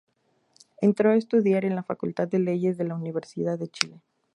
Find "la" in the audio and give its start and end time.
1.75-1.83, 2.85-2.95